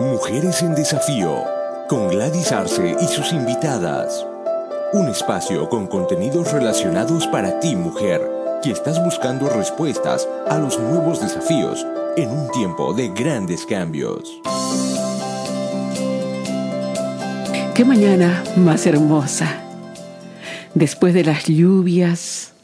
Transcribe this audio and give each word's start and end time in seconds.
Mujeres 0.00 0.62
en 0.62 0.74
Desafío, 0.74 1.44
con 1.86 2.08
Gladys 2.08 2.52
Arce 2.52 2.96
y 2.98 3.06
sus 3.06 3.34
invitadas. 3.34 4.26
Un 4.94 5.08
espacio 5.08 5.68
con 5.68 5.86
contenidos 5.86 6.50
relacionados 6.52 7.26
para 7.26 7.60
ti, 7.60 7.76
mujer, 7.76 8.26
que 8.62 8.70
estás 8.70 9.04
buscando 9.04 9.50
respuestas 9.50 10.26
a 10.48 10.56
los 10.56 10.78
nuevos 10.78 11.20
desafíos 11.20 11.86
en 12.16 12.30
un 12.30 12.50
tiempo 12.50 12.94
de 12.94 13.08
grandes 13.10 13.66
cambios. 13.66 14.40
Qué 17.74 17.84
mañana 17.84 18.42
más 18.56 18.86
hermosa. 18.86 19.62
Después 20.72 21.12
de 21.12 21.24
las 21.24 21.44
lluvias, 21.44 22.54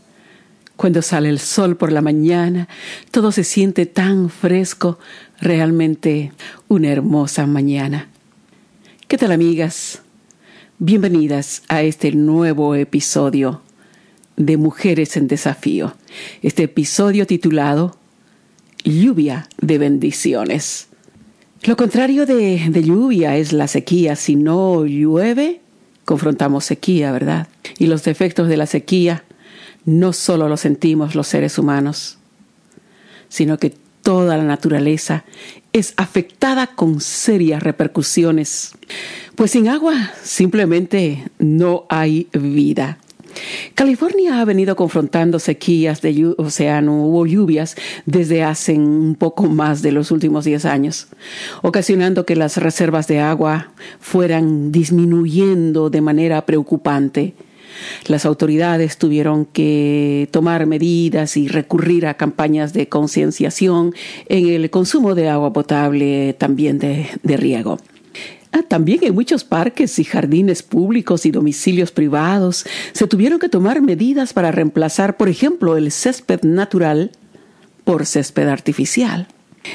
cuando 0.76 1.00
sale 1.02 1.28
el 1.28 1.38
sol 1.38 1.76
por 1.76 1.90
la 1.90 2.02
mañana, 2.02 2.68
todo 3.10 3.32
se 3.32 3.44
siente 3.44 3.86
tan 3.86 4.28
fresco, 4.28 4.98
realmente 5.40 6.32
una 6.68 6.88
hermosa 6.88 7.46
mañana. 7.46 8.08
¿Qué 9.08 9.16
tal 9.16 9.32
amigas? 9.32 10.02
Bienvenidas 10.78 11.62
a 11.68 11.82
este 11.82 12.12
nuevo 12.12 12.74
episodio 12.74 13.62
de 14.36 14.58
Mujeres 14.58 15.16
en 15.16 15.28
Desafío. 15.28 15.94
Este 16.42 16.64
episodio 16.64 17.26
titulado 17.26 17.96
Lluvia 18.84 19.48
de 19.60 19.78
bendiciones. 19.78 20.88
Lo 21.62 21.76
contrario 21.76 22.26
de, 22.26 22.68
de, 22.68 22.82
lluvia 22.82 23.36
es 23.36 23.54
la 23.54 23.66
sequía. 23.66 24.14
Si 24.14 24.36
no 24.36 24.84
llueve, 24.84 25.62
confrontamos 26.04 26.66
sequía, 26.66 27.10
¿verdad? 27.12 27.48
Y 27.78 27.86
los 27.86 28.04
defectos 28.04 28.48
de 28.48 28.58
la 28.58 28.66
sequía 28.66 29.24
no 29.86 30.12
solo 30.12 30.48
lo 30.48 30.56
sentimos 30.58 31.14
los 31.14 31.28
seres 31.28 31.58
humanos, 31.58 32.18
sino 33.28 33.58
que 33.58 33.74
toda 34.02 34.36
la 34.36 34.44
naturaleza 34.44 35.24
es 35.72 35.94
afectada 35.96 36.68
con 36.68 37.00
serias 37.00 37.62
repercusiones, 37.62 38.72
pues 39.34 39.52
sin 39.52 39.68
agua 39.68 40.12
simplemente 40.22 41.24
no 41.38 41.86
hay 41.88 42.28
vida. 42.32 42.98
California 43.74 44.40
ha 44.40 44.44
venido 44.44 44.76
confrontando 44.76 45.38
sequías 45.38 46.00
de 46.00 46.34
o 46.38 46.50
sea, 46.50 46.80
no 46.80 47.04
hubo 47.04 47.26
lluvias 47.26 47.76
desde 48.06 48.42
hace 48.42 48.74
un 48.74 49.14
poco 49.14 49.44
más 49.44 49.82
de 49.82 49.92
los 49.92 50.10
últimos 50.10 50.44
10 50.44 50.64
años, 50.64 51.08
ocasionando 51.62 52.24
que 52.24 52.36
las 52.36 52.56
reservas 52.56 53.06
de 53.08 53.20
agua 53.20 53.72
fueran 54.00 54.72
disminuyendo 54.72 55.90
de 55.90 56.00
manera 56.00 56.46
preocupante 56.46 57.34
las 58.06 58.24
autoridades 58.26 58.98
tuvieron 58.98 59.44
que 59.44 60.28
tomar 60.30 60.66
medidas 60.66 61.36
y 61.36 61.48
recurrir 61.48 62.06
a 62.06 62.14
campañas 62.14 62.72
de 62.72 62.88
concienciación 62.88 63.94
en 64.28 64.48
el 64.48 64.70
consumo 64.70 65.14
de 65.14 65.28
agua 65.28 65.52
potable, 65.52 66.34
también 66.38 66.78
de, 66.78 67.08
riego. 67.24 67.78
Ah, 68.52 68.62
también 68.66 69.00
en 69.02 69.14
muchos 69.14 69.44
parques 69.44 69.98
y 69.98 70.04
jardines 70.04 70.62
públicos 70.62 71.26
y 71.26 71.30
domicilios 71.30 71.90
privados 71.90 72.64
se 72.92 73.06
tuvieron 73.06 73.38
que 73.38 73.48
tomar 73.48 73.82
medidas 73.82 74.32
para 74.32 74.50
reemplazar, 74.52 75.16
por 75.16 75.28
ejemplo, 75.28 75.76
el 75.76 75.92
césped 75.92 76.42
natural 76.42 77.10
por 77.84 78.06
césped 78.06 78.48
artificial. 78.48 79.28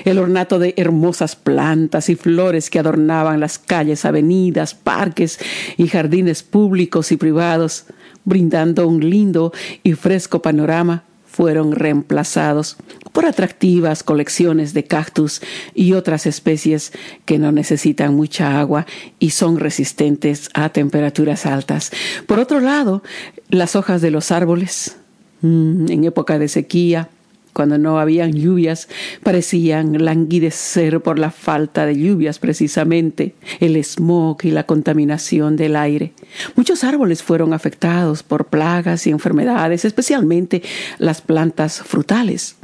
El 0.06 0.18
ornato 0.18 0.60
de 0.60 0.74
hermosas 0.78 1.36
plantas 1.36 2.10
y 2.10 2.16
flores 2.16 2.70
que 2.70 2.80
adornaban 2.80 3.40
las 3.40 3.60
calles, 3.60 4.06
avenidas, 4.06 4.74
parques 4.74 5.40
y 5.78 5.88
jardines 5.88 6.44
públicos 6.44 7.12
y 7.12 7.18
privados, 7.18 7.86
brindando 8.24 8.88
un 8.88 9.10
lindo 9.10 9.54
y 9.84 9.94
fresco 9.94 10.42
panorama, 10.42 11.04
fueron 11.32 11.72
reemplazados 11.72 12.76
por 13.14 13.26
atractivas 13.26 14.04
colecciones 14.04 14.74
de 14.74 14.84
cactus 14.84 15.42
y 15.74 15.94
otras 15.94 16.26
especies 16.26 16.92
que 17.24 17.40
no 17.40 17.54
necesitan 17.54 18.14
mucha 18.16 18.60
agua 18.60 18.86
y 19.18 19.30
son 19.30 19.58
resistentes 19.58 20.50
a 20.54 20.70
temperaturas 20.70 21.46
altas. 21.46 21.92
Por 22.28 22.40
otro 22.40 22.60
lado, 22.60 23.02
las 23.50 23.78
hojas 23.78 24.02
de 24.02 24.12
los 24.12 24.32
árboles, 24.32 24.98
mm, 25.42 25.90
en 25.90 26.04
época 26.04 26.38
de 26.38 26.50
sequía, 26.50 27.10
cuando 27.54 27.78
no 27.78 28.00
habían 28.00 28.34
lluvias, 28.34 28.88
parecían 29.24 30.04
languidecer 30.04 31.02
por 31.02 31.20
la 31.20 31.32
falta 31.32 31.86
de 31.86 31.98
lluvias 31.98 32.40
precisamente, 32.40 33.36
el 33.60 33.82
smog 33.84 34.38
y 34.44 34.52
la 34.52 34.66
contaminación 34.66 35.56
del 35.56 35.76
aire. 35.76 36.14
Muchos 36.56 36.84
árboles 36.84 37.24
fueron 37.24 37.54
afectados 37.54 38.24
por 38.24 38.46
plagas 38.46 39.08
y 39.08 39.12
enfermedades, 39.12 39.86
especialmente 39.86 40.62
las 40.98 41.22
plantas 41.22 41.82
frutales. 41.82 42.56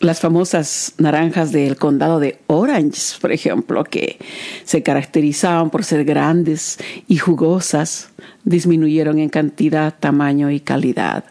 Las 0.00 0.20
famosas 0.20 0.94
naranjas 0.98 1.52
del 1.52 1.76
condado 1.76 2.20
de 2.20 2.38
Orange, 2.46 3.18
por 3.20 3.32
ejemplo, 3.32 3.84
que 3.84 4.18
se 4.64 4.82
caracterizaban 4.82 5.70
por 5.70 5.84
ser 5.84 6.04
grandes 6.04 6.78
y 7.06 7.16
jugosas, 7.16 8.10
disminuyeron 8.44 9.18
en 9.18 9.28
cantidad, 9.28 9.94
tamaño 9.98 10.50
y 10.50 10.60
calidad. 10.60 11.24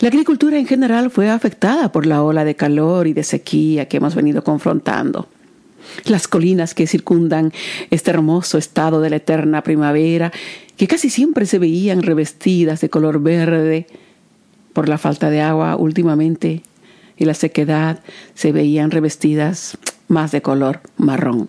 La 0.00 0.08
agricultura 0.08 0.58
en 0.58 0.66
general 0.66 1.10
fue 1.10 1.30
afectada 1.30 1.92
por 1.92 2.06
la 2.06 2.22
ola 2.22 2.44
de 2.44 2.56
calor 2.56 3.06
y 3.06 3.12
de 3.12 3.24
sequía 3.24 3.88
que 3.88 3.98
hemos 3.98 4.14
venido 4.14 4.42
confrontando. 4.44 5.28
Las 6.06 6.28
colinas 6.28 6.74
que 6.74 6.86
circundan 6.86 7.52
este 7.90 8.10
hermoso 8.10 8.58
estado 8.58 9.00
de 9.00 9.10
la 9.10 9.16
eterna 9.16 9.62
primavera, 9.62 10.32
que 10.76 10.88
casi 10.88 11.10
siempre 11.10 11.46
se 11.46 11.58
veían 11.58 12.02
revestidas 12.02 12.80
de 12.80 12.90
color 12.90 13.22
verde 13.22 13.86
por 14.72 14.88
la 14.88 14.98
falta 14.98 15.30
de 15.30 15.40
agua 15.40 15.76
últimamente 15.76 16.62
y 17.16 17.26
la 17.26 17.34
sequedad, 17.34 18.00
se 18.34 18.50
veían 18.50 18.90
revestidas 18.90 19.78
más 20.08 20.32
de 20.32 20.42
color 20.42 20.80
marrón. 20.96 21.48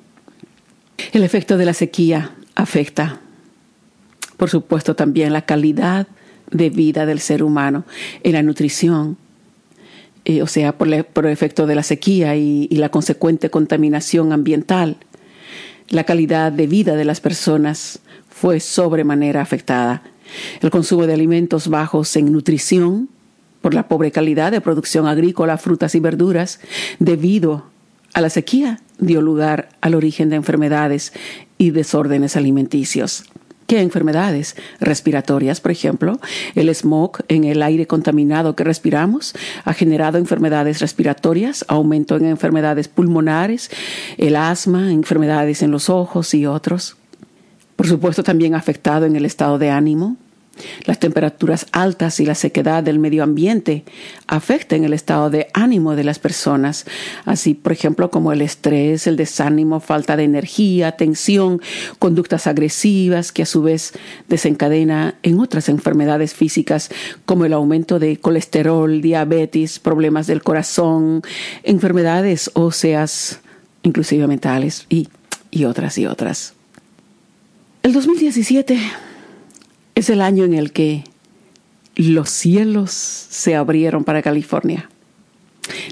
El 1.11 1.23
efecto 1.23 1.57
de 1.57 1.65
la 1.65 1.73
sequía 1.73 2.35
afecta, 2.55 3.19
por 4.37 4.49
supuesto, 4.49 4.95
también 4.95 5.33
la 5.33 5.43
calidad 5.43 6.07
de 6.51 6.69
vida 6.69 7.05
del 7.05 7.19
ser 7.19 7.43
humano 7.43 7.85
en 8.23 8.33
la 8.33 8.43
nutrición, 8.43 9.17
eh, 10.25 10.41
o 10.41 10.47
sea, 10.47 10.77
por, 10.77 10.87
el 10.87 11.05
efecto 11.25 11.67
de 11.67 11.75
la 11.75 11.83
sequía 11.83 12.35
y 12.35 12.67
la 12.69 12.89
consecuente 12.89 13.49
contaminación 13.49 14.33
ambiental. 14.33 14.97
La 15.89 16.03
calidad 16.03 16.51
de 16.51 16.65
vida 16.65 16.95
de 16.95 17.05
las 17.05 17.21
personas 17.21 17.99
fue 18.29 18.59
sobremanera 18.59 19.41
afectada. 19.41 20.01
El 20.61 20.71
consumo 20.71 21.05
de 21.05 21.13
alimentos 21.13 21.67
bajos 21.67 22.15
en 22.15 22.31
nutrición, 22.31 23.09
por 23.61 23.73
la 23.73 23.87
pobre 23.87 24.11
calidad 24.11 24.51
de 24.51 24.61
producción 24.61 25.07
agrícola, 25.07 25.57
frutas 25.57 25.95
y 25.95 25.99
verduras, 25.99 26.59
debido 26.99 27.65
a 28.13 28.21
la 28.21 28.29
sequía, 28.29 28.79
dio 28.99 29.21
lugar 29.21 29.69
al 29.81 29.95
origen 29.95 30.29
de 30.29 30.35
enfermedades 30.35 31.13
y 31.57 31.71
desórdenes 31.71 32.35
alimenticios. 32.35 33.25
¿Qué 33.67 33.81
enfermedades 33.81 34.55
respiratorias, 34.79 35.59
por 35.59 35.71
ejemplo? 35.71 36.19
El 36.53 36.69
smog 36.69 37.23
en 37.29 37.45
el 37.45 37.63
aire 37.63 37.87
contaminado 37.87 38.55
que 38.55 38.63
respiramos 38.63 39.33
ha 39.63 39.73
generado 39.73 40.19
enfermedades 40.19 40.81
respiratorias, 40.81 41.65
aumento 41.67 42.15
en 42.15 42.25
enfermedades 42.25 42.87
pulmonares, 42.87 43.71
el 44.17 44.35
asma, 44.35 44.91
enfermedades 44.91 45.63
en 45.63 45.71
los 45.71 45.89
ojos 45.89 46.35
y 46.35 46.45
otros. 46.45 46.95
Por 47.75 47.87
supuesto, 47.87 48.23
también 48.23 48.53
ha 48.53 48.59
afectado 48.59 49.07
en 49.07 49.15
el 49.15 49.25
estado 49.25 49.57
de 49.57 49.71
ánimo, 49.71 50.15
las 50.85 50.99
temperaturas 50.99 51.67
altas 51.71 52.19
y 52.19 52.25
la 52.25 52.35
sequedad 52.35 52.83
del 52.83 52.99
medio 52.99 53.23
ambiente 53.23 53.83
afectan 54.27 54.83
el 54.83 54.93
estado 54.93 55.29
de 55.29 55.47
ánimo 55.53 55.95
de 55.95 56.03
las 56.03 56.19
personas, 56.19 56.85
así 57.25 57.53
por 57.53 57.71
ejemplo 57.71 58.09
como 58.09 58.31
el 58.31 58.41
estrés, 58.41 59.07
el 59.07 59.17
desánimo, 59.17 59.79
falta 59.79 60.15
de 60.15 60.23
energía, 60.23 60.93
tensión, 60.93 61.61
conductas 61.99 62.47
agresivas 62.47 63.31
que 63.31 63.43
a 63.43 63.45
su 63.45 63.61
vez 63.61 63.93
desencadena 64.27 65.15
en 65.23 65.39
otras 65.39 65.69
enfermedades 65.69 66.33
físicas 66.33 66.89
como 67.25 67.45
el 67.45 67.53
aumento 67.53 67.99
de 67.99 68.17
colesterol, 68.17 69.01
diabetes, 69.01 69.79
problemas 69.79 70.27
del 70.27 70.43
corazón, 70.43 71.21
enfermedades 71.63 72.51
óseas, 72.53 73.39
inclusive 73.83 74.27
mentales 74.27 74.85
y, 74.89 75.09
y 75.51 75.65
otras 75.65 75.97
y 75.97 76.05
otras. 76.05 76.53
El 77.83 77.93
2017 77.93 78.79
es 79.95 80.09
el 80.09 80.21
año 80.21 80.43
en 80.43 80.53
el 80.53 80.71
que 80.71 81.03
los 81.95 82.29
cielos 82.29 82.91
se 82.91 83.55
abrieron 83.55 84.03
para 84.03 84.21
California. 84.21 84.89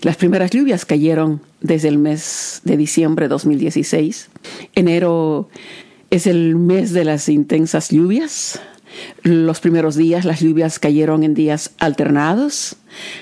Las 0.02 0.18
primeras 0.18 0.52
lluvias 0.52 0.86
cayeron 0.86 1.42
desde 1.62 1.88
el 1.88 1.98
mes 1.98 2.62
de 2.64 2.78
diciembre 2.78 3.26
de 3.26 3.30
2016. 3.30 4.30
Enero 4.76 5.50
es 6.10 6.28
el 6.28 6.56
mes 6.56 6.92
de 6.92 7.06
las 7.06 7.30
intensas 7.30 7.90
lluvias. 7.90 8.60
Los 9.24 9.60
primeros 9.62 9.96
días 9.96 10.26
las 10.26 10.42
lluvias 10.42 10.78
cayeron 10.78 11.24
en 11.24 11.34
días 11.34 11.72
alternados. 11.80 12.76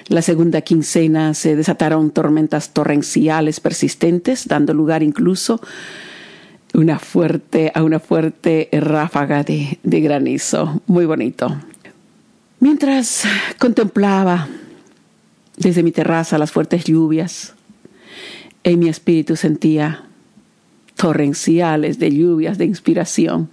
La 0.08 0.22
segunda 0.22 0.62
quincena 0.62 1.34
se 1.34 1.56
desataron 1.56 2.12
tormentas 2.12 2.74
torrenciales 2.74 3.62
persistentes, 3.62 4.48
dando 4.48 4.74
lugar 4.74 5.04
incluso 5.04 5.62
una 6.74 7.00
fuerte, 7.00 7.72
a 7.74 7.84
una 7.84 8.00
fuerte 8.00 8.70
ráfaga 8.72 9.44
de, 9.44 9.78
granizo. 9.84 10.82
Muy 10.88 11.06
bonito. 11.06 11.56
Mientras 12.60 13.24
contemplaba 13.58 14.48
desde 15.58 15.84
mi 15.84 15.92
terraza 15.92 16.38
las 16.38 16.52
fuertes 16.52 16.86
lluvias, 16.86 17.54
en 18.64 18.80
mi 18.80 18.90
espíritu 18.90 19.36
sentía 19.36 20.06
torrenciales 20.96 21.98
de 21.98 22.12
lluvias 22.12 22.58
de 22.58 22.66
inspiración, 22.66 23.50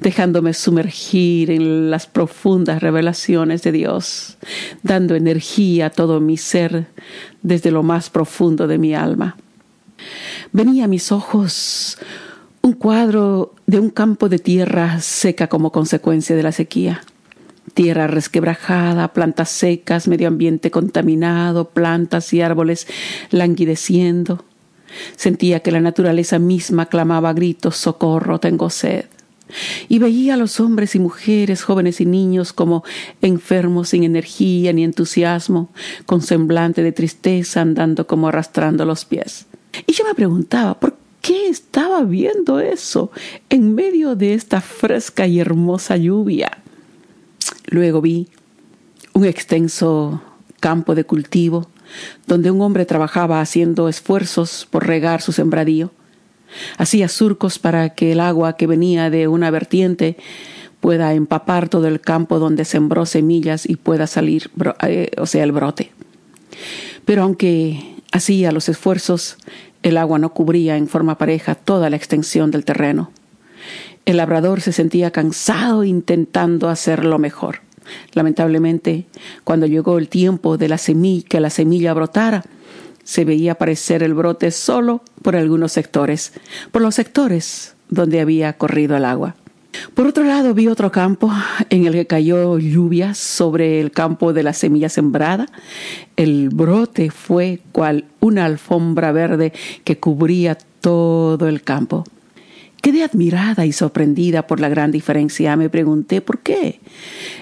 dejándome 0.00 0.54
sumergir 0.54 1.50
en 1.50 1.90
las 1.90 2.06
profundas 2.06 2.82
revelaciones 2.82 3.62
de 3.62 3.72
Dios, 3.72 4.38
dando 4.82 5.14
energía 5.14 5.86
a 5.86 5.90
todo 5.90 6.20
mi 6.20 6.36
ser 6.36 6.86
desde 7.42 7.70
lo 7.70 7.82
más 7.82 8.10
profundo 8.10 8.66
de 8.66 8.78
mi 8.78 8.94
alma. 8.94 9.36
Venía 10.52 10.86
a 10.86 10.88
mis 10.88 11.12
ojos 11.12 11.98
un 12.62 12.72
cuadro 12.74 13.54
de 13.66 13.80
un 13.80 13.90
campo 13.90 14.28
de 14.28 14.38
tierra 14.38 15.00
seca 15.00 15.48
como 15.48 15.72
consecuencia 15.72 16.36
de 16.36 16.42
la 16.42 16.52
sequía. 16.52 17.02
Tierra 17.74 18.06
resquebrajada, 18.06 19.12
plantas 19.12 19.50
secas, 19.50 20.08
medio 20.08 20.28
ambiente 20.28 20.70
contaminado, 20.70 21.70
plantas 21.70 22.32
y 22.32 22.42
árboles 22.42 22.86
languideciendo. 23.30 24.44
Sentía 25.16 25.60
que 25.60 25.70
la 25.70 25.80
naturaleza 25.80 26.38
misma 26.38 26.86
clamaba 26.86 27.30
a 27.30 27.32
gritos, 27.32 27.76
socorro, 27.76 28.40
tengo 28.40 28.70
sed. 28.70 29.06
Y 29.88 29.98
veía 29.98 30.34
a 30.34 30.36
los 30.36 30.60
hombres 30.60 30.94
y 30.94 31.00
mujeres, 31.00 31.62
jóvenes 31.62 32.00
y 32.00 32.06
niños, 32.06 32.52
como 32.52 32.84
enfermos 33.20 33.90
sin 33.90 34.04
energía 34.04 34.72
ni 34.72 34.84
entusiasmo, 34.84 35.70
con 36.06 36.22
semblante 36.22 36.82
de 36.82 36.92
tristeza, 36.92 37.60
andando 37.60 38.06
como 38.06 38.28
arrastrando 38.28 38.84
los 38.84 39.04
pies. 39.04 39.46
Y 39.86 39.92
yo 39.92 40.04
me 40.04 40.14
preguntaba, 40.14 40.78
¿por 40.78 40.99
qué 41.20 41.48
estaba 41.48 42.02
viendo 42.02 42.60
eso 42.60 43.10
en 43.48 43.74
medio 43.74 44.16
de 44.16 44.34
esta 44.34 44.60
fresca 44.60 45.26
y 45.26 45.40
hermosa 45.40 45.96
lluvia? 45.96 46.58
Luego 47.66 48.00
vi 48.00 48.28
un 49.12 49.24
extenso 49.24 50.22
campo 50.60 50.94
de 50.94 51.04
cultivo 51.04 51.68
donde 52.26 52.50
un 52.50 52.60
hombre 52.60 52.86
trabajaba 52.86 53.40
haciendo 53.40 53.88
esfuerzos 53.88 54.66
por 54.70 54.86
regar 54.86 55.22
su 55.22 55.32
sembradío. 55.32 55.90
Hacía 56.78 57.08
surcos 57.08 57.58
para 57.58 57.90
que 57.90 58.12
el 58.12 58.20
agua 58.20 58.56
que 58.56 58.66
venía 58.66 59.10
de 59.10 59.28
una 59.28 59.50
vertiente 59.50 60.16
pueda 60.80 61.14
empapar 61.14 61.68
todo 61.68 61.86
el 61.88 62.00
campo 62.00 62.38
donde 62.38 62.64
sembró 62.64 63.06
semillas 63.06 63.68
y 63.68 63.76
pueda 63.76 64.06
salir, 64.06 64.50
eh, 64.86 65.10
o 65.18 65.26
sea, 65.26 65.44
el 65.44 65.52
brote. 65.52 65.92
Pero 67.04 67.22
aunque 67.22 67.96
hacía 68.12 68.52
los 68.52 68.68
esfuerzos, 68.68 69.36
el 69.82 69.96
agua 69.96 70.18
no 70.18 70.32
cubría 70.32 70.76
en 70.76 70.88
forma 70.88 71.18
pareja 71.18 71.54
toda 71.54 71.90
la 71.90 71.96
extensión 71.96 72.50
del 72.50 72.64
terreno. 72.64 73.10
El 74.04 74.18
labrador 74.18 74.60
se 74.60 74.72
sentía 74.72 75.10
cansado 75.10 75.84
intentando 75.84 76.68
hacerlo 76.68 77.18
mejor. 77.18 77.60
Lamentablemente, 78.12 79.06
cuando 79.44 79.66
llegó 79.66 79.98
el 79.98 80.08
tiempo 80.08 80.56
de 80.56 80.68
la 80.68 80.78
semilla, 80.78 81.26
que 81.28 81.40
la 81.40 81.50
semilla 81.50 81.94
brotara, 81.94 82.44
se 83.04 83.24
veía 83.24 83.52
aparecer 83.52 84.02
el 84.02 84.14
brote 84.14 84.50
solo 84.50 85.02
por 85.22 85.34
algunos 85.34 85.72
sectores, 85.72 86.32
por 86.70 86.82
los 86.82 86.94
sectores 86.94 87.74
donde 87.88 88.20
había 88.20 88.52
corrido 88.52 88.96
el 88.96 89.04
agua. 89.04 89.34
Por 89.94 90.06
otro 90.06 90.24
lado, 90.24 90.54
vi 90.54 90.66
otro 90.68 90.90
campo 90.90 91.32
en 91.68 91.86
el 91.86 91.92
que 91.92 92.06
cayó 92.06 92.58
lluvia 92.58 93.14
sobre 93.14 93.80
el 93.80 93.90
campo 93.90 94.32
de 94.32 94.42
la 94.42 94.52
semilla 94.52 94.88
sembrada. 94.88 95.46
El 96.16 96.48
brote 96.48 97.10
fue 97.10 97.60
cual 97.72 98.04
una 98.20 98.46
alfombra 98.46 99.12
verde 99.12 99.52
que 99.84 99.98
cubría 99.98 100.56
todo 100.80 101.48
el 101.48 101.62
campo. 101.62 102.04
Quedé 102.80 103.04
admirada 103.04 103.66
y 103.66 103.72
sorprendida 103.72 104.46
por 104.46 104.58
la 104.58 104.70
gran 104.70 104.90
diferencia. 104.90 105.54
Me 105.56 105.68
pregunté 105.68 106.22
por 106.22 106.38
qué. 106.38 106.80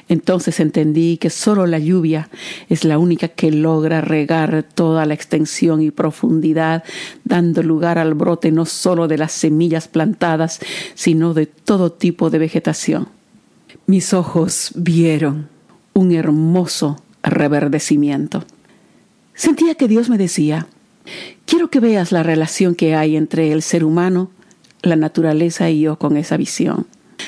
Entonces 0.09 0.59
entendí 0.59 1.17
que 1.17 1.31
solo 1.31 1.67
la 1.67 1.79
lluvia 1.79 2.29
es 2.69 2.85
la 2.85 2.99
única 2.99 3.29
que 3.29 3.53
logra 3.53 4.01
regar 4.01 4.65
toda 4.75 5.07
la 5.07 5.15
extensión 5.15 5.81
y 5.81 5.93
profundidad, 5.93 6.83
dando 7.25 7.63
lugar 7.63 7.99
al 7.99 8.15
brote 8.15 8.51
no 8.51 8.67
solo 8.67 9.07
de 9.07 9.19
las 9.19 9.31
semillas 9.31 9.87
plantadas, 9.87 10.59
sino 10.95 11.35
de 11.35 11.47
todo 11.47 11.93
tipo 11.93 12.31
de 12.31 12.39
vegetación. 12.39 13.09
Mis 13.87 14.13
ojos 14.15 14.73
vieron 14.75 15.49
un 15.93 16.13
hermoso 16.13 17.01
reverdecimiento. 17.23 18.45
Sentía 19.35 19.77
que 19.77 19.87
Dios 19.87 20.09
me 20.09 20.19
decía, 20.19 20.67
quiero 21.47 21.71
que 21.71 21.79
veas 21.79 22.11
la 22.11 22.25
relación 22.25 22.75
que 22.75 22.97
hay 22.97 23.17
entre 23.17 23.53
el 23.53 23.63
ser 23.63 23.85
humano 23.85 24.31
la 24.83 24.97
naturaleza 24.97 25.71
y 25.71 25.81
yo 25.81 25.99
con 25.99 26.17
esa 26.17 26.37
visión. 26.37 26.87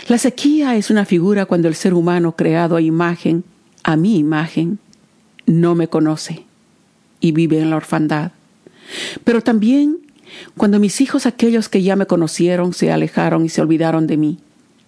La 0.08 0.18
sequía 0.18 0.76
es 0.76 0.90
una 0.90 1.04
figura 1.04 1.46
cuando 1.46 1.68
el 1.68 1.74
ser 1.74 1.94
humano 1.94 2.36
creado 2.36 2.76
a 2.76 2.80
imagen, 2.80 3.44
a 3.82 3.96
mi 3.96 4.18
imagen, 4.18 4.78
no 5.46 5.74
me 5.74 5.88
conoce 5.88 6.44
y 7.20 7.32
vive 7.32 7.60
en 7.60 7.70
la 7.70 7.76
orfandad. 7.76 8.32
Pero 9.24 9.42
también 9.42 9.98
cuando 10.56 10.78
mis 10.78 11.00
hijos, 11.00 11.26
aquellos 11.26 11.68
que 11.68 11.82
ya 11.82 11.96
me 11.96 12.06
conocieron, 12.06 12.72
se 12.72 12.92
alejaron 12.92 13.44
y 13.44 13.48
se 13.48 13.60
olvidaron 13.60 14.06
de 14.06 14.16
mí, 14.16 14.38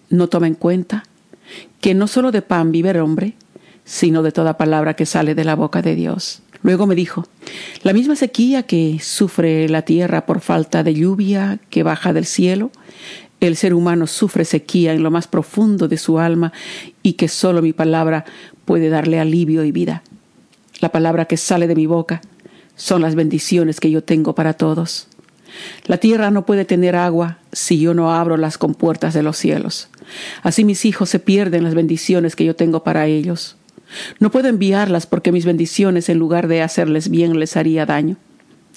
no 0.09 0.27
toma 0.27 0.47
en 0.47 0.55
cuenta 0.55 1.03
que 1.81 1.93
no 1.93 2.07
solo 2.07 2.31
de 2.31 2.41
pan 2.41 2.71
vive 2.71 2.91
el 2.91 2.99
hombre, 2.99 3.33
sino 3.85 4.23
de 4.23 4.31
toda 4.31 4.57
palabra 4.57 4.95
que 4.95 5.05
sale 5.05 5.35
de 5.35 5.43
la 5.43 5.55
boca 5.55 5.81
de 5.81 5.95
Dios. 5.95 6.41
Luego 6.63 6.87
me 6.87 6.95
dijo, 6.95 7.27
la 7.83 7.93
misma 7.93 8.15
sequía 8.15 8.63
que 8.63 8.97
sufre 9.01 9.67
la 9.67 9.83
tierra 9.83 10.25
por 10.25 10.39
falta 10.39 10.81
de 10.81 10.93
lluvia 10.93 11.59
que 11.69 11.83
baja 11.83 12.13
del 12.13 12.25
cielo, 12.25 12.71
el 13.41 13.57
ser 13.57 13.73
humano 13.73 14.07
sufre 14.07 14.45
sequía 14.45 14.93
en 14.93 15.03
lo 15.03 15.11
más 15.11 15.27
profundo 15.27 15.89
de 15.89 15.97
su 15.97 16.19
alma 16.19 16.53
y 17.03 17.13
que 17.13 17.27
solo 17.27 17.61
mi 17.61 17.73
palabra 17.73 18.23
puede 18.63 18.87
darle 18.87 19.19
alivio 19.19 19.65
y 19.65 19.73
vida. 19.73 20.03
La 20.79 20.89
palabra 20.89 21.25
que 21.25 21.35
sale 21.35 21.67
de 21.67 21.75
mi 21.75 21.85
boca 21.85 22.21
son 22.77 23.01
las 23.01 23.15
bendiciones 23.15 23.81
que 23.81 23.91
yo 23.91 24.01
tengo 24.01 24.33
para 24.33 24.53
todos. 24.53 25.07
La 25.85 25.97
tierra 25.97 26.31
no 26.31 26.45
puede 26.45 26.63
tener 26.63 26.95
agua 26.95 27.39
si 27.51 27.79
yo 27.79 27.93
no 27.93 28.13
abro 28.13 28.37
las 28.37 28.57
compuertas 28.57 29.13
de 29.13 29.23
los 29.23 29.37
cielos. 29.37 29.89
Así 30.41 30.63
mis 30.63 30.85
hijos 30.85 31.09
se 31.09 31.19
pierden 31.19 31.63
las 31.63 31.75
bendiciones 31.75 32.37
que 32.37 32.45
yo 32.45 32.55
tengo 32.55 32.83
para 32.83 33.05
ellos. 33.07 33.57
No 34.19 34.31
puedo 34.31 34.47
enviarlas 34.47 35.05
porque 35.05 35.31
mis 35.31 35.45
bendiciones, 35.45 36.09
en 36.09 36.19
lugar 36.19 36.47
de 36.47 36.61
hacerles 36.61 37.09
bien, 37.09 37.39
les 37.39 37.57
haría 37.57 37.85
daño. 37.85 38.17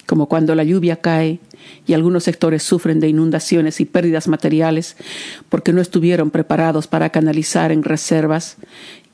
Como 0.06 0.28
cuando 0.28 0.54
la 0.54 0.64
lluvia 0.64 0.96
cae 0.96 1.40
y 1.86 1.94
algunos 1.94 2.24
sectores 2.24 2.62
sufren 2.62 3.00
de 3.00 3.08
inundaciones 3.08 3.80
y 3.80 3.84
pérdidas 3.84 4.28
materiales 4.28 4.96
porque 5.48 5.72
no 5.72 5.80
estuvieron 5.80 6.30
preparados 6.30 6.86
para 6.86 7.10
canalizar 7.10 7.72
en 7.72 7.82
reservas 7.82 8.56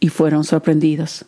y 0.01 0.09
fueron 0.09 0.45
sorprendidos. 0.45 1.25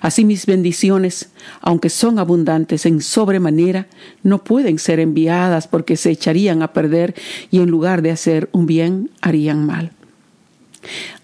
Así 0.00 0.24
mis 0.24 0.46
bendiciones, 0.46 1.30
aunque 1.60 1.90
son 1.90 2.18
abundantes 2.18 2.86
en 2.86 3.00
sobremanera, 3.00 3.86
no 4.22 4.44
pueden 4.44 4.78
ser 4.78 5.00
enviadas 5.00 5.66
porque 5.66 5.96
se 5.96 6.10
echarían 6.10 6.62
a 6.62 6.72
perder 6.72 7.14
y 7.50 7.58
en 7.58 7.70
lugar 7.70 8.02
de 8.02 8.12
hacer 8.12 8.48
un 8.52 8.66
bien, 8.66 9.10
harían 9.20 9.66
mal. 9.66 9.92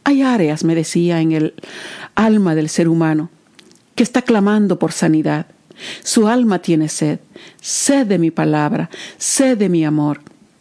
Hay 0.05 0.23
áreas, 0.23 0.65
me 0.65 0.75
decía, 0.75 1.21
en 1.21 1.33
el 1.33 1.55
alma 2.15 2.55
del 2.55 2.69
ser 2.69 2.89
humano 2.89 3.31
que 3.95 4.03
está 4.03 4.23
clamando 4.23 4.79
por 4.79 4.93
sanidad. 4.93 5.47
Su 6.03 6.29
alma 6.29 6.61
tiene 6.61 6.89
sed, 6.89 7.21
sed 7.61 8.07
de 8.07 8.19
mi 8.19 8.31
palabra, 8.31 8.91
sed 9.19 9.59
de 9.59 9.69
mi 9.69 9.85
amor. 9.85 10.21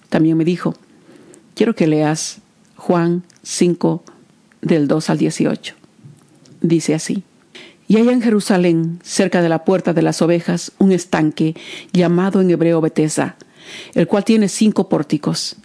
También 0.10 0.38
me 0.38 0.46
dijo, 0.46 0.76
quiero 1.56 1.76
que 1.76 1.88
leas 1.88 2.40
Juan 2.76 3.24
5 3.44 4.04
del 4.62 4.88
2 4.88 5.10
al 5.10 5.18
18. 5.18 5.76
Dice 6.62 6.94
así. 6.94 7.24
Y 7.88 7.98
hay 7.98 8.10
en 8.10 8.22
Jerusalén, 8.22 9.00
cerca 9.04 9.42
de 9.42 9.50
la 9.50 9.66
puerta 9.66 9.94
de 9.94 10.02
las 10.02 10.22
ovejas, 10.22 10.72
un 10.80 10.92
estanque 10.92 11.56
llamado 11.92 12.40
en 12.40 12.50
hebreo 12.50 12.80
Betesda, 12.80 13.36
el 13.94 14.08
cual 14.08 14.24
tiene 14.24 14.48
cinco 14.48 14.88
pórticos. 14.88 15.58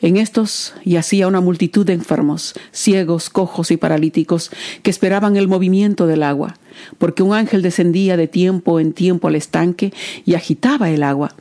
En 0.00 0.16
estos 0.16 0.74
yacía 0.84 1.26
una 1.26 1.40
multitud 1.40 1.84
de 1.84 1.92
enfermos, 1.92 2.54
ciegos, 2.70 3.30
cojos 3.30 3.72
y 3.72 3.76
paralíticos, 3.76 4.50
que 4.84 4.90
esperaban 4.90 5.36
el 5.36 5.48
movimiento 5.48 6.06
del 6.06 6.22
agua, 6.22 6.56
porque 6.98 7.24
un 7.24 7.34
ángel 7.34 7.62
descendía 7.62 8.16
de 8.16 8.28
tiempo 8.28 8.78
en 8.78 8.92
tiempo 8.92 9.26
al 9.26 9.34
estanque 9.34 9.92
y 10.24 10.34
agitaba 10.34 10.90
el 10.90 11.02
agua. 11.02 11.34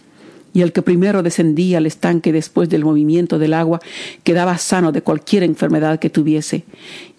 Y 0.54 0.64
el 0.64 0.72
que 0.72 0.82
primero 0.82 1.22
descendía 1.22 1.78
al 1.78 1.86
estanque 1.86 2.32
después 2.32 2.68
del 2.68 2.84
movimiento 2.84 3.38
del 3.38 3.54
agua 3.54 3.80
quedaba 4.24 4.58
sano 4.58 4.92
de 4.92 5.04
cualquier 5.04 5.44
enfermedad 5.44 6.00
que 6.00 6.10
tuviese. 6.10 6.64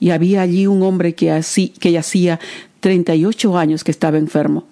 Y 0.01 0.11
había 0.11 0.43
allí 0.43 0.67
un 0.67 0.83
hombre 0.83 1.15
que, 1.15 1.31
así, 1.31 1.69
que 1.69 1.93
yacía 1.93 2.41
treinta 2.81 3.15
y 3.15 3.25
ocho 3.25 3.57
años 3.57 3.85
que 3.85 3.93
estaba 3.93 4.19
enfermo. 4.19 4.65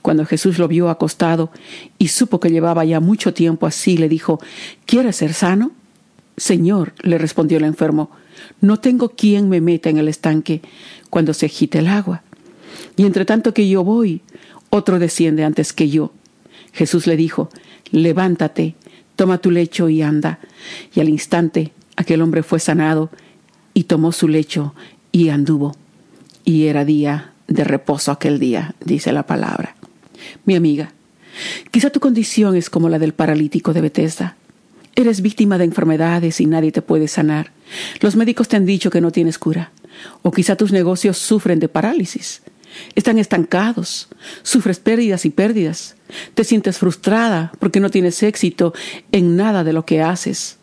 Cuando 0.00 0.24
Jesús 0.24 0.58
lo 0.58 0.66
vio 0.66 0.88
acostado 0.88 1.50
y 1.98 2.08
supo 2.08 2.40
que 2.40 2.48
llevaba 2.48 2.86
ya 2.86 3.00
mucho 3.00 3.34
tiempo 3.34 3.66
así, 3.66 3.98
le 3.98 4.08
dijo, 4.08 4.40
¿Quieres 4.86 5.16
ser 5.16 5.34
sano? 5.34 5.72
Señor, 6.36 6.94
le 7.02 7.18
respondió 7.18 7.58
el 7.58 7.64
enfermo, 7.64 8.10
no 8.60 8.78
tengo 8.78 9.10
quien 9.10 9.48
me 9.48 9.60
meta 9.60 9.90
en 9.90 9.98
el 9.98 10.08
estanque 10.08 10.62
cuando 11.10 11.34
se 11.34 11.46
agite 11.46 11.78
el 11.78 11.88
agua. 11.88 12.22
Y 12.96 13.04
entre 13.04 13.24
tanto 13.24 13.54
que 13.54 13.68
yo 13.68 13.84
voy, 13.84 14.22
otro 14.70 14.98
desciende 14.98 15.44
antes 15.44 15.72
que 15.72 15.88
yo. 15.88 16.12
Jesús 16.72 17.06
le 17.06 17.16
dijo, 17.16 17.50
levántate, 17.90 18.76
toma 19.16 19.38
tu 19.38 19.50
lecho 19.50 19.88
y 19.88 20.02
anda. 20.02 20.38
Y 20.94 21.00
al 21.00 21.08
instante 21.08 21.72
aquel 21.96 22.22
hombre 22.22 22.42
fue 22.42 22.60
sanado 22.60 23.10
y 23.74 23.84
tomó 23.84 24.12
su 24.12 24.28
lecho 24.28 24.74
y 25.12 25.28
anduvo. 25.28 25.76
Y 26.44 26.66
era 26.66 26.84
día 26.84 27.32
de 27.48 27.64
reposo 27.64 28.12
aquel 28.12 28.38
día, 28.38 28.74
dice 28.84 29.12
la 29.12 29.26
palabra. 29.26 29.74
Mi 30.44 30.54
amiga, 30.54 30.92
quizá 31.70 31.90
tu 31.90 32.00
condición 32.00 32.56
es 32.56 32.70
como 32.70 32.88
la 32.88 32.98
del 32.98 33.12
paralítico 33.12 33.72
de 33.72 33.80
Bethesda 33.80 34.36
Eres 35.00 35.22
víctima 35.22 35.56
de 35.56 35.64
enfermedades 35.64 36.42
y 36.42 36.46
nadie 36.46 36.72
te 36.72 36.82
puede 36.82 37.08
sanar. 37.08 37.52
Los 38.00 38.16
médicos 38.16 38.48
te 38.48 38.56
han 38.56 38.66
dicho 38.66 38.90
que 38.90 39.00
no 39.00 39.10
tienes 39.10 39.38
cura. 39.38 39.72
O 40.20 40.30
quizá 40.30 40.56
tus 40.56 40.72
negocios 40.72 41.16
sufren 41.16 41.58
de 41.58 41.70
parálisis. 41.70 42.42
Están 42.94 43.18
estancados. 43.18 44.08
Sufres 44.42 44.78
pérdidas 44.78 45.24
y 45.24 45.30
pérdidas. 45.30 45.96
Te 46.34 46.44
sientes 46.44 46.76
frustrada 46.76 47.50
porque 47.58 47.80
no 47.80 47.88
tienes 47.88 48.22
éxito 48.22 48.74
en 49.10 49.36
nada 49.36 49.64
de 49.64 49.72
lo 49.72 49.86
que 49.86 50.02
haces. 50.02 50.58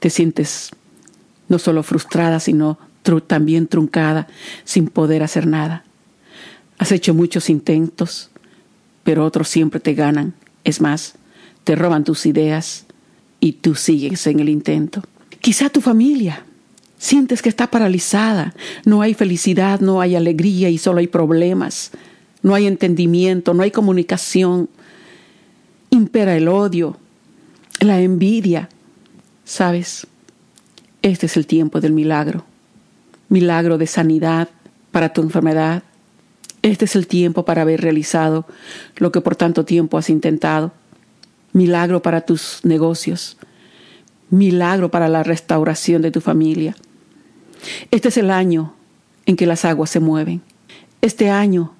Te 0.00 0.10
sientes 0.10 0.68
no 1.48 1.58
solo 1.58 1.82
frustrada, 1.82 2.40
sino 2.40 2.78
también 3.26 3.68
truncada, 3.68 4.26
sin 4.64 4.88
poder 4.88 5.22
hacer 5.22 5.46
nada. 5.46 5.82
Has 6.76 6.92
hecho 6.92 7.14
muchos 7.14 7.48
intentos, 7.48 8.28
pero 9.02 9.24
otros 9.24 9.48
siempre 9.48 9.80
te 9.80 9.94
ganan. 9.94 10.34
Es 10.64 10.82
más, 10.82 11.14
te 11.64 11.74
roban 11.74 12.04
tus 12.04 12.26
ideas 12.26 12.84
y 13.40 13.52
tú 13.52 13.74
sigues 13.74 14.26
en 14.26 14.40
el 14.40 14.48
intento. 14.48 15.02
Quizá 15.40 15.70
tu 15.70 15.80
familia. 15.80 16.44
Sientes 16.98 17.42
que 17.42 17.48
está 17.48 17.70
paralizada, 17.70 18.54
no 18.84 19.02
hay 19.02 19.14
felicidad, 19.14 19.78
no 19.80 20.00
hay 20.00 20.16
alegría 20.16 20.68
y 20.68 20.78
solo 20.78 20.98
hay 20.98 21.06
problemas, 21.06 21.92
no 22.42 22.54
hay 22.54 22.66
entendimiento, 22.66 23.54
no 23.54 23.62
hay 23.62 23.70
comunicación, 23.70 24.68
impera 25.90 26.36
el 26.36 26.48
odio, 26.48 26.96
la 27.78 28.00
envidia. 28.00 28.68
¿Sabes? 29.44 30.08
Este 31.02 31.26
es 31.26 31.36
el 31.36 31.46
tiempo 31.46 31.80
del 31.80 31.92
milagro, 31.92 32.44
milagro 33.28 33.78
de 33.78 33.86
sanidad 33.86 34.48
para 34.90 35.12
tu 35.12 35.22
enfermedad. 35.22 35.84
Este 36.62 36.86
es 36.86 36.96
el 36.96 37.06
tiempo 37.06 37.44
para 37.44 37.62
haber 37.62 37.80
realizado 37.80 38.44
lo 38.96 39.12
que 39.12 39.20
por 39.20 39.36
tanto 39.36 39.64
tiempo 39.64 39.96
has 39.96 40.10
intentado 40.10 40.72
milagro 41.58 42.00
para 42.00 42.22
tus 42.22 42.60
negocios, 42.62 43.36
milagro 44.30 44.90
para 44.90 45.08
la 45.08 45.22
restauración 45.22 46.00
de 46.00 46.10
tu 46.10 46.20
familia. 46.20 46.76
Este 47.90 48.08
es 48.08 48.16
el 48.16 48.30
año 48.30 48.72
en 49.26 49.36
que 49.36 49.46
las 49.46 49.64
aguas 49.64 49.90
se 49.90 50.00
mueven. 50.00 50.40
Este 51.02 51.28
año 51.28 51.74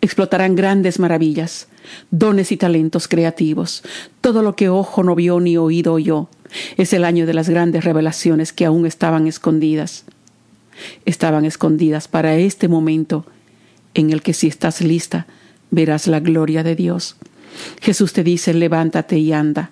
explotarán 0.00 0.56
grandes 0.56 0.98
maravillas, 0.98 1.68
dones 2.10 2.52
y 2.52 2.56
talentos 2.56 3.08
creativos. 3.08 3.82
Todo 4.20 4.42
lo 4.42 4.56
que 4.56 4.68
ojo 4.68 5.02
no 5.04 5.14
vio 5.14 5.40
ni 5.40 5.56
oído 5.56 5.94
oyó. 5.94 6.28
Es 6.76 6.92
el 6.92 7.04
año 7.04 7.24
de 7.24 7.34
las 7.34 7.48
grandes 7.48 7.84
revelaciones 7.84 8.52
que 8.52 8.66
aún 8.66 8.84
estaban 8.84 9.26
escondidas. 9.26 10.04
Estaban 11.04 11.44
escondidas 11.44 12.08
para 12.08 12.36
este 12.36 12.66
momento 12.68 13.24
en 13.94 14.10
el 14.10 14.20
que 14.22 14.34
si 14.34 14.48
estás 14.48 14.80
lista, 14.80 15.26
verás 15.70 16.08
la 16.08 16.18
gloria 16.18 16.62
de 16.62 16.74
Dios. 16.74 17.16
Jesús 17.80 18.12
te 18.12 18.22
dice, 18.22 18.54
levántate 18.54 19.18
y 19.18 19.32
anda. 19.32 19.70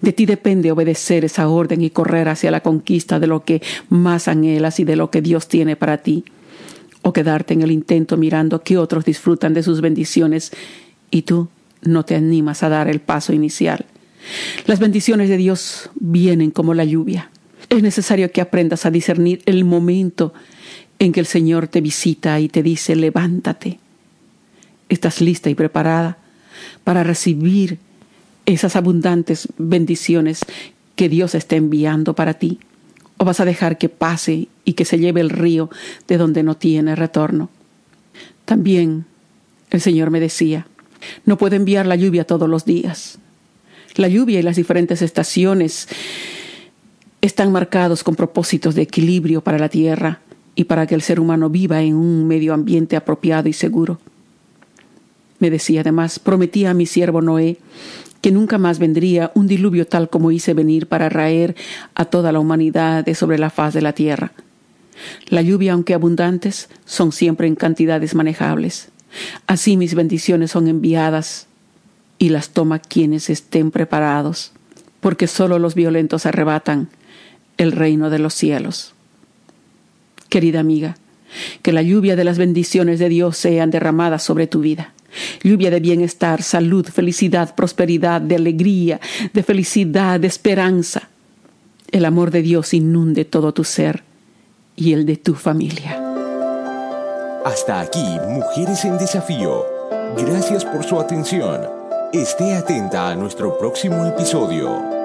De 0.00 0.12
ti 0.12 0.26
depende 0.26 0.72
obedecer 0.72 1.24
esa 1.24 1.48
orden 1.48 1.82
y 1.82 1.90
correr 1.90 2.28
hacia 2.28 2.50
la 2.50 2.60
conquista 2.60 3.20
de 3.20 3.26
lo 3.26 3.44
que 3.44 3.62
más 3.88 4.28
anhelas 4.28 4.80
y 4.80 4.84
de 4.84 4.96
lo 4.96 5.10
que 5.10 5.22
Dios 5.22 5.48
tiene 5.48 5.76
para 5.76 5.98
ti, 5.98 6.24
o 7.02 7.12
quedarte 7.12 7.54
en 7.54 7.62
el 7.62 7.70
intento 7.70 8.16
mirando 8.16 8.62
que 8.62 8.76
otros 8.76 9.04
disfrutan 9.04 9.54
de 9.54 9.62
sus 9.62 9.80
bendiciones 9.80 10.52
y 11.10 11.22
tú 11.22 11.48
no 11.82 12.04
te 12.04 12.16
animas 12.16 12.62
a 12.62 12.68
dar 12.68 12.88
el 12.88 13.00
paso 13.00 13.32
inicial. 13.32 13.86
Las 14.66 14.80
bendiciones 14.80 15.28
de 15.28 15.36
Dios 15.36 15.90
vienen 15.94 16.50
como 16.50 16.74
la 16.74 16.84
lluvia. 16.84 17.30
Es 17.68 17.82
necesario 17.82 18.32
que 18.32 18.40
aprendas 18.40 18.84
a 18.84 18.90
discernir 18.90 19.42
el 19.46 19.64
momento 19.64 20.32
en 20.98 21.12
que 21.12 21.20
el 21.20 21.26
Señor 21.26 21.68
te 21.68 21.80
visita 21.80 22.40
y 22.40 22.48
te 22.48 22.62
dice, 22.62 22.96
levántate. 22.96 23.78
¿Estás 24.88 25.20
lista 25.20 25.50
y 25.50 25.54
preparada? 25.54 26.18
Para 26.84 27.04
recibir 27.04 27.78
esas 28.46 28.76
abundantes 28.76 29.48
bendiciones 29.58 30.40
que 30.96 31.08
Dios 31.08 31.34
está 31.34 31.56
enviando 31.56 32.14
para 32.14 32.34
ti? 32.34 32.58
¿O 33.16 33.24
vas 33.24 33.40
a 33.40 33.44
dejar 33.44 33.78
que 33.78 33.88
pase 33.88 34.48
y 34.64 34.74
que 34.74 34.84
se 34.84 34.98
lleve 34.98 35.20
el 35.20 35.30
río 35.30 35.70
de 36.06 36.18
donde 36.18 36.42
no 36.42 36.56
tiene 36.56 36.94
retorno? 36.94 37.50
También 38.44 39.04
el 39.70 39.80
Señor 39.80 40.10
me 40.10 40.20
decía, 40.20 40.66
no 41.24 41.36
puedo 41.38 41.56
enviar 41.56 41.86
la 41.86 41.96
lluvia 41.96 42.26
todos 42.26 42.48
los 42.48 42.64
días. 42.64 43.18
La 43.96 44.08
lluvia 44.08 44.38
y 44.38 44.42
las 44.42 44.56
diferentes 44.56 45.02
estaciones 45.02 45.88
están 47.20 47.52
marcados 47.52 48.04
con 48.04 48.14
propósitos 48.14 48.74
de 48.74 48.82
equilibrio 48.82 49.42
para 49.42 49.58
la 49.58 49.68
tierra 49.68 50.20
y 50.54 50.64
para 50.64 50.86
que 50.86 50.94
el 50.94 51.02
ser 51.02 51.20
humano 51.20 51.50
viva 51.50 51.82
en 51.82 51.94
un 51.94 52.26
medio 52.26 52.54
ambiente 52.54 52.96
apropiado 52.96 53.48
y 53.48 53.52
seguro. 53.52 53.98
Me 55.38 55.50
decía 55.50 55.82
además, 55.82 56.18
prometía 56.18 56.70
a 56.70 56.74
mi 56.74 56.86
siervo 56.86 57.22
Noé 57.22 57.58
que 58.20 58.32
nunca 58.32 58.58
más 58.58 58.78
vendría 58.78 59.30
un 59.34 59.46
diluvio 59.46 59.86
tal 59.86 60.10
como 60.10 60.32
hice 60.32 60.54
venir 60.54 60.86
para 60.86 61.08
raer 61.08 61.54
a 61.94 62.04
toda 62.04 62.32
la 62.32 62.40
humanidad 62.40 63.04
de 63.04 63.14
sobre 63.14 63.38
la 63.38 63.50
faz 63.50 63.74
de 63.74 63.82
la 63.82 63.92
tierra. 63.92 64.32
La 65.28 65.42
lluvia, 65.42 65.72
aunque 65.72 65.94
abundantes, 65.94 66.68
son 66.84 67.12
siempre 67.12 67.46
en 67.46 67.54
cantidades 67.54 68.14
manejables. 68.14 68.88
Así 69.46 69.76
mis 69.76 69.94
bendiciones 69.94 70.50
son 70.50 70.66
enviadas 70.66 71.46
y 72.18 72.30
las 72.30 72.50
toma 72.50 72.80
quienes 72.80 73.30
estén 73.30 73.70
preparados, 73.70 74.52
porque 75.00 75.28
sólo 75.28 75.60
los 75.60 75.76
violentos 75.76 76.26
arrebatan 76.26 76.88
el 77.56 77.70
reino 77.70 78.10
de 78.10 78.18
los 78.18 78.34
cielos. 78.34 78.94
Querida 80.28 80.58
amiga, 80.58 80.96
que 81.62 81.72
la 81.72 81.82
lluvia 81.82 82.16
de 82.16 82.24
las 82.24 82.38
bendiciones 82.38 82.98
de 82.98 83.08
Dios 83.08 83.36
sean 83.36 83.70
derramadas 83.70 84.24
sobre 84.24 84.48
tu 84.48 84.60
vida 84.60 84.92
lluvia 85.42 85.70
de 85.70 85.80
bienestar, 85.80 86.42
salud, 86.42 86.86
felicidad, 86.86 87.54
prosperidad, 87.54 88.20
de 88.20 88.36
alegría, 88.36 89.00
de 89.32 89.42
felicidad, 89.42 90.20
de 90.20 90.26
esperanza. 90.26 91.08
El 91.90 92.04
amor 92.04 92.30
de 92.30 92.42
Dios 92.42 92.74
inunde 92.74 93.24
todo 93.24 93.52
tu 93.52 93.64
ser 93.64 94.02
y 94.76 94.92
el 94.92 95.06
de 95.06 95.16
tu 95.16 95.34
familia. 95.34 96.02
Hasta 97.44 97.80
aquí, 97.80 98.04
Mujeres 98.28 98.84
en 98.84 98.98
Desafío. 98.98 99.64
Gracias 100.16 100.64
por 100.64 100.84
su 100.84 101.00
atención. 101.00 101.62
Esté 102.12 102.54
atenta 102.54 103.10
a 103.10 103.14
nuestro 103.14 103.58
próximo 103.58 104.04
episodio. 104.06 104.97